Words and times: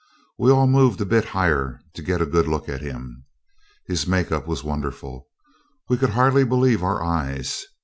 We 0.39 0.49
all 0.49 0.65
moved 0.65 0.99
a 1.01 1.05
bit 1.05 1.25
higher 1.25 1.79
to 1.93 2.01
get 2.01 2.23
a 2.23 2.25
good 2.25 2.47
look 2.47 2.67
at 2.67 2.81
him. 2.81 3.23
His 3.85 4.07
make 4.07 4.31
up 4.31 4.47
was 4.47 4.63
wonderful. 4.63 5.27
We 5.89 5.97
could 5.97 6.09
hardly 6.17 6.43
believe 6.43 6.81
our 6.81 7.03
eyes. 7.03 7.67